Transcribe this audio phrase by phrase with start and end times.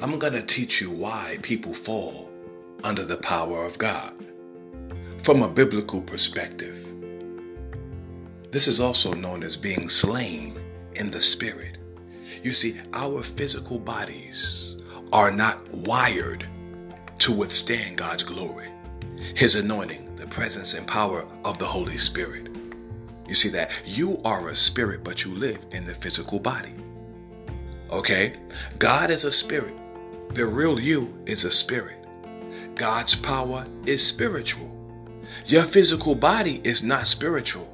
[0.00, 2.30] I'm going to teach you why people fall
[2.84, 4.14] under the power of God
[5.24, 6.86] from a biblical perspective.
[8.52, 10.56] This is also known as being slain
[10.94, 11.78] in the spirit.
[12.44, 14.76] You see, our physical bodies
[15.12, 16.46] are not wired
[17.18, 18.68] to withstand God's glory,
[19.34, 22.48] His anointing, the presence and power of the Holy Spirit.
[23.26, 26.72] You see that you are a spirit, but you live in the physical body.
[27.90, 28.34] Okay?
[28.78, 29.74] God is a spirit.
[30.34, 31.96] The real you is a spirit.
[32.74, 34.70] God's power is spiritual.
[35.46, 37.68] Your physical body is not spiritual.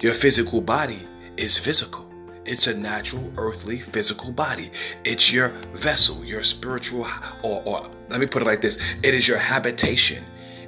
[0.00, 1.00] Your physical body
[1.36, 2.06] is physical.
[2.44, 4.70] It's a natural, earthly, physical body.
[5.04, 7.06] It's your vessel, your spiritual,
[7.42, 10.24] or, or let me put it like this it is your habitation.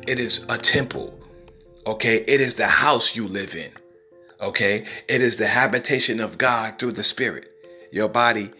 [0.07, 1.19] It is a temple.
[1.87, 2.25] Okay?
[2.27, 3.71] It is the house you live in.
[4.41, 4.87] Okay?
[5.09, 7.53] It is the habitation of God through the Spirit.
[7.93, 8.51] Your body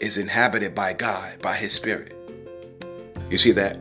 [0.00, 2.16] is inhabited by God, by His Spirit.
[3.30, 3.78] You see that?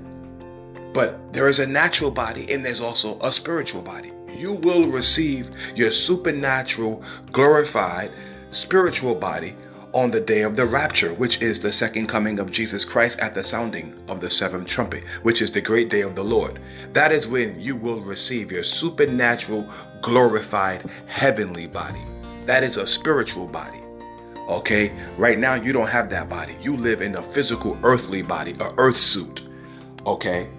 [0.94, 4.12] But there is a natural body and there's also a spiritual body.
[4.36, 8.12] You will receive your supernatural, glorified,
[8.50, 9.56] spiritual body
[9.94, 13.34] on the day of the rapture, which is the second coming of Jesus Christ at
[13.34, 16.60] the sounding of the seventh trumpet, which is the great day of the Lord.
[16.94, 19.70] That is when you will receive your supernatural,
[20.02, 22.02] glorified, heavenly body.
[22.46, 23.81] That is a spiritual body.
[24.52, 24.92] Okay?
[25.18, 26.58] Right now, you don't have that body.
[26.62, 29.44] You live in a physical, earthly body, a earth suit.
[30.06, 30.50] Okay?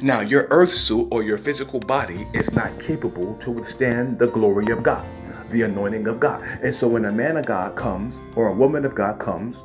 [0.00, 4.72] Now, your earth suit or your physical body is not capable to withstand the glory
[4.72, 5.06] of God
[5.52, 6.42] the anointing of God.
[6.62, 9.58] And so when a man of God comes or a woman of God comes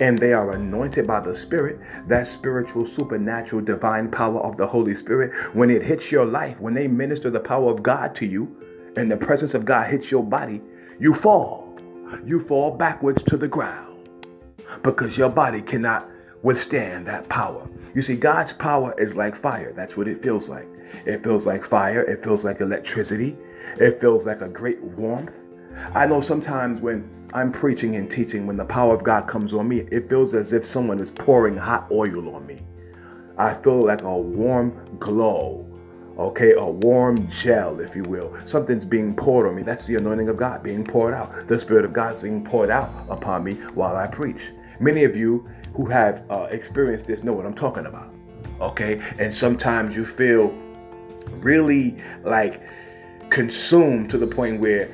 [0.00, 1.78] and they are anointed by the Spirit,
[2.08, 6.74] that spiritual, supernatural, divine power of the Holy Spirit, when it hits your life, when
[6.74, 8.56] they minister the power of God to you
[8.96, 10.62] and the presence of God hits your body,
[10.98, 11.63] you fall.
[12.24, 14.08] You fall backwards to the ground
[14.82, 16.08] because your body cannot
[16.42, 17.66] withstand that power.
[17.94, 19.72] You see, God's power is like fire.
[19.72, 20.68] That's what it feels like.
[21.06, 22.02] It feels like fire.
[22.02, 23.36] It feels like electricity.
[23.78, 25.38] It feels like a great warmth.
[25.94, 29.68] I know sometimes when I'm preaching and teaching, when the power of God comes on
[29.68, 32.60] me, it feels as if someone is pouring hot oil on me.
[33.36, 35.66] I feel like a warm glow,
[36.18, 38.36] okay, a warm gel, if you will.
[38.44, 39.62] Something's being poured on me.
[39.62, 41.48] That's the anointing of God being poured out.
[41.48, 44.52] The Spirit of God is being poured out upon me while I preach.
[44.80, 48.12] Many of you who have uh, experienced this know what I'm talking about,
[48.60, 49.00] okay?
[49.18, 50.48] And sometimes you feel
[51.40, 52.62] really like
[53.30, 54.88] consumed to the point where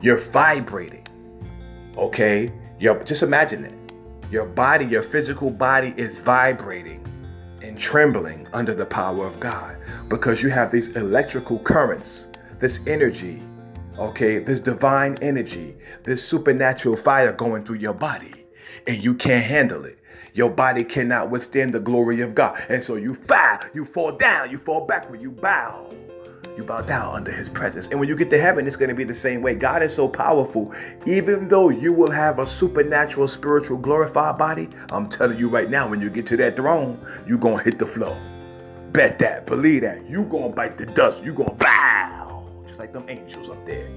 [0.00, 1.06] you're vibrating.
[1.96, 2.52] Okay?
[2.78, 3.74] You're, just imagine it.
[4.30, 7.06] Your body, your physical body is vibrating
[7.64, 9.76] and trembling under the power of God
[10.08, 13.42] because you have these electrical currents, this energy,
[13.98, 18.34] okay, this divine energy, this supernatural fire going through your body,
[18.86, 19.98] and you can't handle it.
[20.34, 22.60] Your body cannot withstand the glory of God.
[22.68, 25.90] And so you fall, you fall down, you fall backward, you bow
[26.56, 27.88] you bow down under his presence.
[27.88, 29.54] And when you get to heaven, it's going to be the same way.
[29.54, 30.72] God is so powerful.
[31.04, 35.88] Even though you will have a supernatural, spiritual, glorified body, I'm telling you right now,
[35.88, 38.16] when you get to that throne, you're going to hit the floor.
[38.92, 40.08] Bet that, believe that.
[40.08, 41.24] You're going to bite the dust.
[41.24, 43.88] You're going to bow, just like them angels up there.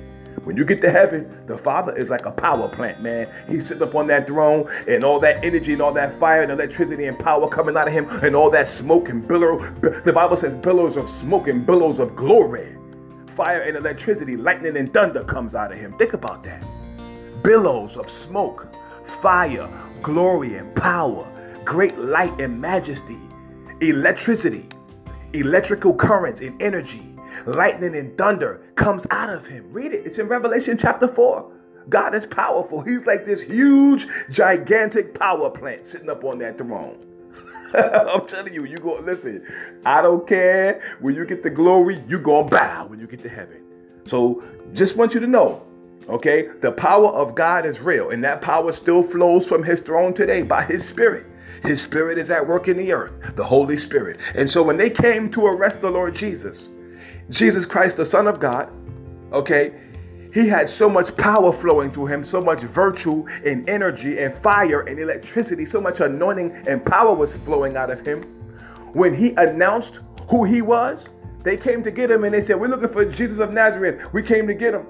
[0.47, 3.27] When you get to heaven, the Father is like a power plant, man.
[3.49, 6.49] He's sitting up on that throne, and all that energy and all that fire and
[6.49, 9.59] electricity and power coming out of him, and all that smoke and billow.
[9.81, 12.77] The Bible says billows of smoke and billows of glory.
[13.27, 15.91] Fire and electricity, lightning and thunder comes out of him.
[15.97, 16.63] Think about that.
[17.43, 18.73] Billows of smoke,
[19.05, 19.69] fire,
[20.01, 21.27] glory and power,
[21.65, 23.19] great light and majesty,
[23.81, 24.69] electricity,
[25.33, 29.71] electrical currents and energy lightning and thunder comes out of him.
[29.71, 30.05] Read it.
[30.05, 31.51] It's in Revelation chapter 4.
[31.89, 32.81] God is powerful.
[32.81, 36.97] He's like this huge, gigantic power plant sitting up on that throne.
[37.73, 39.45] I'm telling you, you go listen.
[39.85, 43.29] I don't care when you get the glory, you gonna bow when you get to
[43.29, 43.61] heaven.
[44.05, 44.43] So
[44.73, 45.61] just want you to know,
[46.09, 50.13] okay, the power of God is real, and that power still flows from His throne
[50.13, 51.25] today by His Spirit.
[51.63, 54.19] His Spirit is at work in the earth, the Holy Spirit.
[54.35, 56.69] And so when they came to arrest the Lord Jesus,
[57.29, 58.71] Jesus Christ, the Son of God,
[59.33, 59.73] okay,
[60.33, 64.81] he had so much power flowing through him, so much virtue and energy and fire
[64.81, 68.21] and electricity, so much anointing and power was flowing out of him.
[68.93, 71.07] When he announced who he was,
[71.43, 74.13] they came to get him and they said, We're looking for Jesus of Nazareth.
[74.13, 74.85] We came to get him.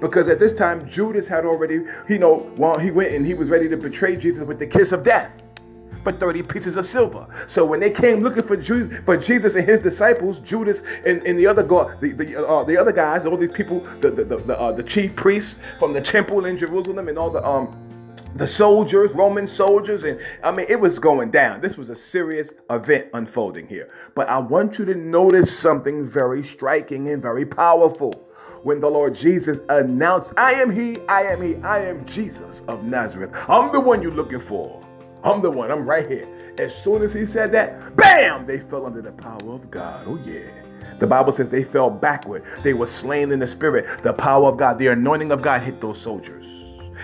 [0.00, 3.48] Because at this time, Judas had already, you know, well, he went and he was
[3.48, 5.30] ready to betray Jesus with the kiss of death
[6.04, 7.26] for 30 pieces of silver.
[7.46, 11.38] So when they came looking for Jesus, for Jesus and his disciples, Judas and, and
[11.38, 14.58] the other God, the the, uh, the other guys, all these people, the the the,
[14.58, 17.76] uh, the chief priests from the temple in Jerusalem and all the um
[18.36, 21.60] the soldiers, Roman soldiers, and I mean, it was going down.
[21.60, 23.90] This was a serious event unfolding here.
[24.16, 28.12] But I want you to notice something very striking and very powerful.
[28.64, 32.82] When the Lord Jesus announced, I am He, I am He, I am Jesus of
[32.82, 33.30] Nazareth.
[33.48, 34.84] I'm the one you're looking for.
[35.24, 36.28] I'm the one, I'm right here.
[36.58, 40.04] As soon as He said that, bam, they fell under the power of God.
[40.06, 40.50] Oh, yeah.
[40.98, 42.44] The Bible says they fell backward.
[42.62, 44.02] They were slain in the spirit.
[44.04, 46.46] The power of God, the anointing of God hit those soldiers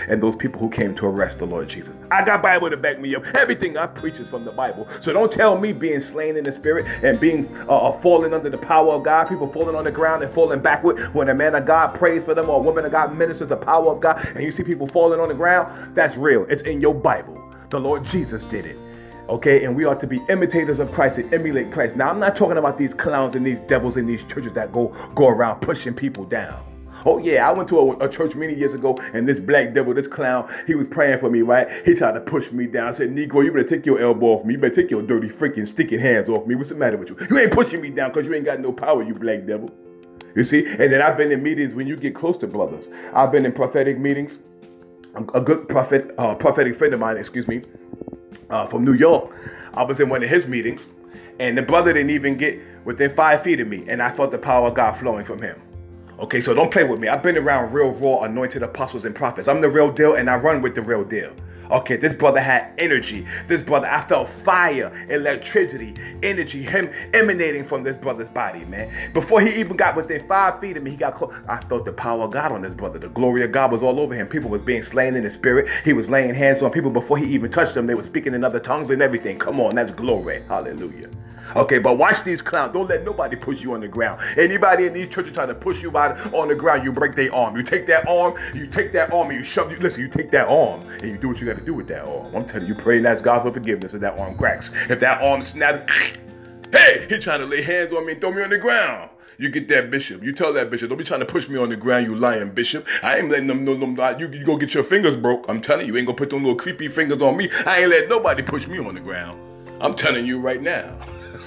[0.08, 2.00] and those people who came to arrest the Lord Jesus.
[2.10, 3.26] I got Bible to back me up.
[3.34, 4.86] Everything I preach is from the Bible.
[5.00, 8.50] So don't tell me being slain in the spirit and being uh, uh, falling under
[8.50, 11.54] the power of God, people falling on the ground and falling backward when a man
[11.54, 14.24] of God prays for them or a woman of God ministers the power of God
[14.34, 16.44] and you see people falling on the ground, that's real.
[16.48, 17.49] It's in your Bible.
[17.70, 18.76] The Lord Jesus did it.
[19.28, 21.94] Okay, and we are to be imitators of Christ and emulate Christ.
[21.94, 24.88] Now, I'm not talking about these clowns and these devils in these churches that go
[25.14, 26.60] go around pushing people down.
[27.06, 29.94] Oh yeah, I went to a, a, church many years ago, and this black devil,
[29.94, 31.68] this clown, he was praying for me, right?
[31.86, 32.88] He tried to push me down.
[32.88, 34.54] I said, Negro, you better take your elbow off me.
[34.54, 36.56] You better take your dirty freaking sticking hands off me.
[36.56, 37.16] What's the matter with you?
[37.30, 39.70] You ain't pushing me down because you ain't got no power, you black devil.
[40.34, 40.66] You see?
[40.66, 42.88] And then I've been in meetings when you get close to brothers.
[43.14, 44.38] I've been in prophetic meetings.
[45.34, 47.62] A good prophet, uh, prophetic friend of mine, excuse me,
[48.48, 49.36] uh, from New York.
[49.74, 50.86] I was in one of his meetings,
[51.40, 54.38] and the brother didn't even get within five feet of me, and I felt the
[54.38, 55.60] power of God flowing from him.
[56.20, 57.08] Okay, so don't play with me.
[57.08, 59.48] I've been around real raw anointed apostles and prophets.
[59.48, 61.32] I'm the real deal and I run with the real deal.
[61.70, 63.26] Okay, this brother had energy.
[63.48, 69.12] This brother, I felt fire, electricity, energy, him emanating from this brother's body, man.
[69.12, 71.34] Before he even got within five feet of me, he got close.
[71.48, 72.98] I felt the power of God on this brother.
[72.98, 74.26] The glory of God was all over him.
[74.28, 75.68] People was being slain in the spirit.
[75.84, 77.86] He was laying hands on people before he even touched them.
[77.86, 79.38] They were speaking in other tongues and everything.
[79.38, 80.42] Come on, that's glory.
[80.48, 81.08] Hallelujah.
[81.56, 82.72] Okay, but watch these clowns.
[82.72, 84.20] Don't let nobody push you on the ground.
[84.36, 87.34] Anybody in these churches trying to push you out on the ground, you break their
[87.34, 87.56] arm.
[87.56, 89.78] You take that arm, you take that arm and you shove you.
[89.78, 92.04] Listen, you take that arm and you do what you got to do with that
[92.04, 92.34] arm.
[92.34, 94.70] I'm telling you, pray and ask God for forgiveness if that arm cracks.
[94.88, 96.12] If that arm snaps,
[96.72, 99.10] hey, he trying to lay hands on me and throw me on the ground.
[99.40, 100.22] You get that bishop.
[100.22, 102.50] You tell that bishop, don't be trying to push me on the ground, you lying
[102.50, 102.86] bishop.
[103.02, 103.96] I ain't letting them know them.
[104.20, 105.46] You, you go get your fingers broke.
[105.48, 107.48] I'm telling you, you ain't gonna put them little creepy fingers on me.
[107.64, 109.40] I ain't let nobody push me on the ground.
[109.80, 110.94] I'm telling you right now.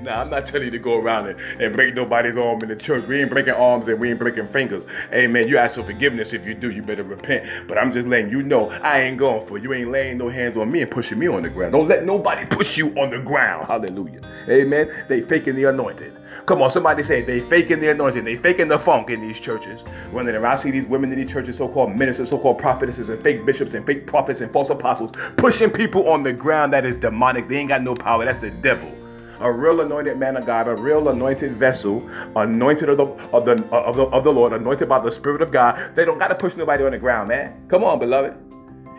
[0.00, 2.76] Now I'm not telling you to go around and, and break nobody's arm in the
[2.76, 3.06] church.
[3.06, 4.86] We ain't breaking arms and we ain't breaking fingers.
[5.12, 5.48] Amen.
[5.48, 6.32] You ask for forgiveness.
[6.32, 7.68] If you do, you better repent.
[7.68, 9.72] But I'm just letting you know I ain't going for you.
[9.72, 11.72] ain't laying no hands on me and pushing me on the ground.
[11.72, 13.66] Don't let nobody push you on the ground.
[13.66, 14.20] Hallelujah.
[14.48, 14.92] Amen.
[15.08, 16.16] They faking the anointed.
[16.46, 18.24] Come on, somebody say they faking the anointing.
[18.24, 19.82] They faking the funk in these churches.
[20.10, 23.46] Running around, I see these women in these churches, so-called ministers, so-called prophetesses, and fake
[23.46, 27.48] bishops and fake prophets and false apostles, pushing people on the ground that is demonic.
[27.48, 28.24] They ain't got no power.
[28.24, 28.92] That's the devil
[29.40, 33.64] a real anointed man of God, a real anointed vessel, anointed of the of the
[33.72, 35.94] of the, of the Lord, anointed by the Spirit of God.
[35.94, 37.66] They don't got to push nobody on the ground, man.
[37.68, 38.34] Come on, beloved.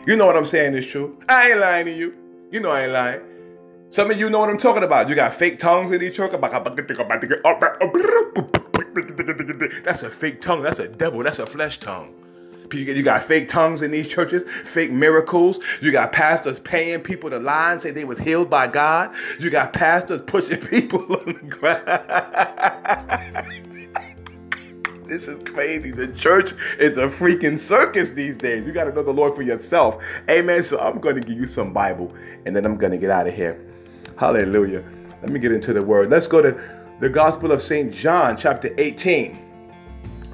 [0.06, 1.18] You know what I'm saying is true.
[1.28, 2.14] I ain't lying to you.
[2.52, 3.22] You know I ain't lying.
[3.90, 5.10] Some of you know what I'm talking about.
[5.10, 6.38] You got fake tongues in each other.
[9.84, 10.62] That's a fake tongue.
[10.62, 11.24] That's a devil.
[11.24, 12.14] That's a flesh tongue.
[12.72, 15.60] You got fake tongues in these churches, fake miracles.
[15.82, 19.14] You got pastors paying people to lie and say they was healed by God.
[19.40, 21.86] You got pastors pushing people on the ground.
[25.08, 25.92] this is crazy.
[25.92, 28.66] The church is a freaking circus these days.
[28.66, 30.02] You got to know the Lord for yourself.
[30.30, 30.64] Amen.
[30.64, 32.14] So I'm going to give you some Bible
[32.46, 33.60] and then I'm going to get out of here.
[34.18, 34.84] Hallelujah.
[35.22, 36.10] Let me get into the word.
[36.10, 36.60] Let's go to
[37.00, 37.94] the Gospel of St.
[37.94, 39.45] John, chapter 18.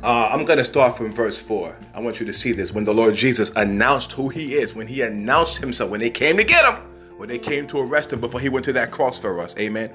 [0.04, 1.78] Uh, I'm going to start from verse 4.
[1.94, 2.72] I want you to see this.
[2.72, 6.38] When the Lord Jesus announced who he is, when he announced himself, when they came
[6.38, 6.82] to get him,
[7.18, 9.56] when they came to arrest him before he went to that cross for us.
[9.60, 9.94] Amen.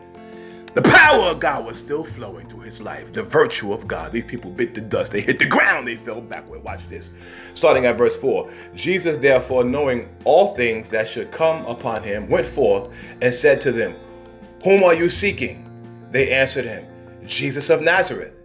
[0.75, 3.13] The power of God was still flowing through his life.
[3.13, 4.13] The virtue of God.
[4.13, 5.11] These people bit the dust.
[5.11, 5.89] They hit the ground.
[5.89, 6.63] They fell backward.
[6.63, 7.11] Watch this.
[7.55, 8.49] Starting at verse 4.
[8.77, 13.73] Jesus, therefore, knowing all things that should come upon him, went forth and said to
[13.73, 13.97] them,
[14.63, 15.69] Whom are you seeking?
[16.13, 16.87] They answered him,
[17.27, 18.36] Jesus of Nazareth.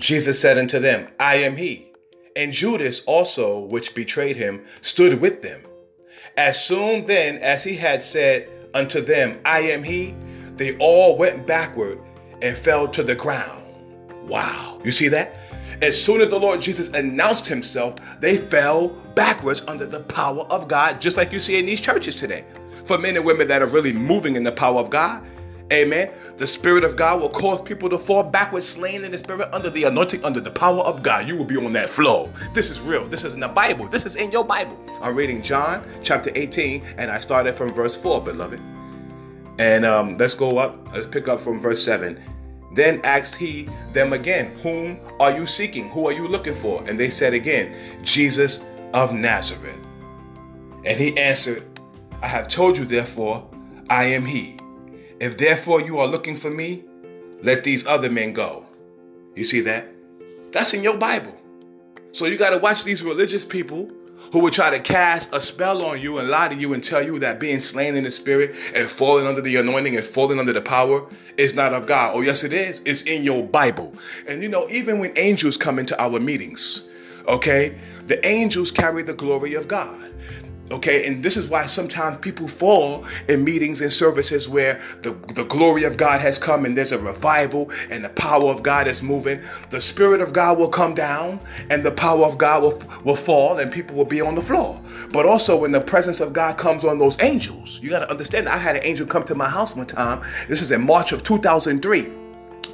[0.00, 1.92] Jesus said unto them, I am he.
[2.34, 5.62] And Judas also, which betrayed him, stood with them.
[6.38, 10.14] As soon then as he had said unto them, I am he,
[10.56, 12.00] they all went backward
[12.40, 13.62] and fell to the ground.
[14.22, 14.80] Wow.
[14.82, 15.36] You see that?
[15.82, 20.66] As soon as the Lord Jesus announced himself, they fell backwards under the power of
[20.66, 22.44] God, just like you see in these churches today.
[22.86, 25.26] For men and women that are really moving in the power of God,
[25.72, 26.10] Amen.
[26.36, 29.70] The Spirit of God will cause people to fall backwards, slain in the Spirit, under
[29.70, 31.28] the anointing, under the power of God.
[31.28, 32.32] You will be on that flow.
[32.54, 33.06] This is real.
[33.06, 33.86] This is in the Bible.
[33.86, 34.78] This is in your Bible.
[35.00, 38.60] I'm reading John chapter 18, and I started from verse 4, beloved.
[39.58, 40.88] And um, let's go up.
[40.92, 42.20] Let's pick up from verse 7.
[42.72, 45.88] Then asked he them again, Whom are you seeking?
[45.90, 46.82] Who are you looking for?
[46.88, 48.60] And they said again, Jesus
[48.92, 49.76] of Nazareth.
[50.84, 51.62] And he answered,
[52.22, 53.48] I have told you, therefore,
[53.88, 54.59] I am he.
[55.20, 56.82] If therefore you are looking for me,
[57.42, 58.64] let these other men go.
[59.34, 59.86] You see that?
[60.50, 61.36] That's in your Bible.
[62.12, 63.90] So you got to watch these religious people
[64.32, 67.04] who would try to cast a spell on you and lie to you and tell
[67.04, 70.52] you that being slain in the spirit and falling under the anointing and falling under
[70.52, 72.12] the power is not of God.
[72.14, 72.80] Oh, yes, it is.
[72.84, 73.94] It's in your Bible.
[74.26, 76.84] And you know, even when angels come into our meetings,
[77.28, 80.12] okay, the angels carry the glory of God.
[80.70, 85.42] Okay, and this is why sometimes people fall in meetings and services where the, the
[85.44, 89.02] glory of God has come and there's a revival and the power of God is
[89.02, 89.40] moving.
[89.70, 93.58] The Spirit of God will come down and the power of God will, will fall
[93.58, 94.80] and people will be on the floor.
[95.12, 98.48] But also, when the presence of God comes on those angels, you got to understand.
[98.48, 100.22] I had an angel come to my house one time.
[100.48, 102.19] This is in March of 2003.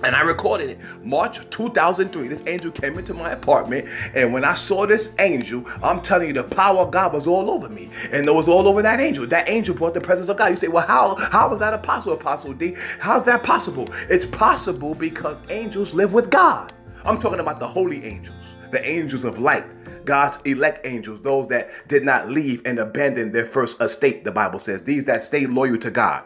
[0.04, 0.78] And I recorded it.
[1.02, 3.88] March 2003, this angel came into my apartment.
[4.14, 7.50] And when I saw this angel, I'm telling you, the power of God was all
[7.50, 7.90] over me.
[8.12, 9.26] And it was all over that angel.
[9.26, 10.50] That angel brought the presence of God.
[10.50, 12.76] You say, well, how, how is that possible, Apostle D?
[13.00, 13.88] How's that possible?
[14.10, 16.72] It's possible because angels live with God.
[17.04, 18.36] I'm talking about the holy angels,
[18.72, 19.64] the angels of light.
[20.04, 24.58] God's elect angels, those that did not leave and abandon their first estate, the Bible
[24.58, 24.82] says.
[24.82, 26.22] These that stayed loyal to God.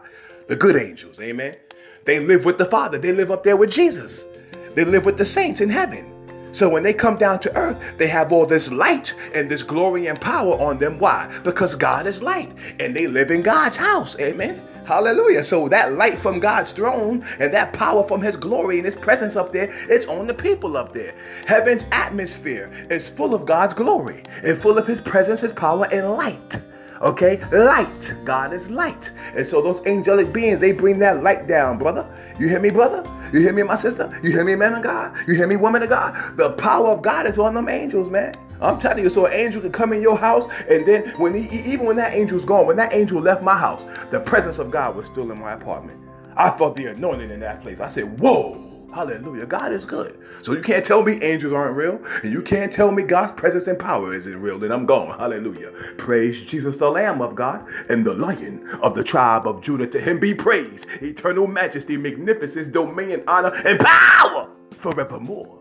[0.49, 1.57] The good angels, amen.
[2.05, 2.99] They live with the Father.
[2.99, 4.27] They live up there with Jesus.
[4.75, 6.07] They live with the saints in heaven.
[6.53, 10.09] So when they come down to earth, they have all this light and this glory
[10.09, 10.99] and power on them.
[10.99, 11.31] Why?
[11.45, 14.17] Because God is light and they live in God's house.
[14.19, 14.61] Amen.
[14.85, 15.45] Hallelujah.
[15.45, 19.37] So that light from God's throne and that power from his glory and his presence
[19.37, 21.15] up there, it's on the people up there.
[21.47, 26.11] Heaven's atmosphere is full of God's glory and full of his presence, his power, and
[26.11, 26.61] light.
[27.01, 27.43] Okay?
[27.53, 28.15] Light.
[28.25, 29.11] God is light.
[29.35, 32.07] And so those angelic beings, they bring that light down, brother.
[32.39, 33.03] You hear me, brother?
[33.33, 34.19] You hear me, my sister?
[34.23, 35.17] You hear me, man of God?
[35.27, 36.37] You hear me, woman of God?
[36.37, 38.35] The power of God is on them angels, man.
[38.61, 41.61] I'm telling you, so an angel can come in your house, and then when he,
[41.61, 44.97] even when that angel's gone, when that angel left my house, the presence of God
[44.97, 45.99] was still in my apartment.
[46.37, 47.81] I felt the anointing in that place.
[47.81, 48.70] I said, Whoa.
[48.93, 49.47] Hallelujah.
[49.47, 50.19] God is good.
[50.43, 52.01] So you can't tell me angels aren't real.
[52.23, 54.59] And you can't tell me God's presence and power isn't real.
[54.59, 55.19] Then I'm gone.
[55.19, 55.73] Hallelujah.
[55.97, 59.87] Praise Jesus, the Lamb of God and the Lion of the tribe of Judah.
[59.87, 65.60] To him be praise, eternal majesty, magnificence, dominion, honor, and power forevermore.